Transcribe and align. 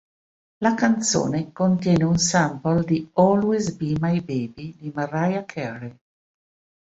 La 0.63 0.73
canzone 0.73 1.51
contiene 1.53 2.05
un 2.05 2.17
sample 2.17 2.83
di 2.85 3.07
"Always 3.13 3.75
Be 3.75 3.93
My 3.99 4.19
Baby" 4.19 4.75
di 4.75 4.91
Mariah 4.91 5.45
Carey. 5.45 5.95